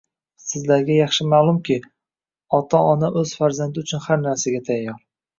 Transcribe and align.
Sizlarga 0.43 0.93
yaxshi 0.93 1.25
ma’lumki, 1.33 1.75
ota-ona 2.59 3.11
o‘z 3.21 3.33
farzandi 3.41 3.83
uchun 3.83 4.01
har 4.07 4.23
narsaga 4.23 4.63
tayyor 4.71 4.97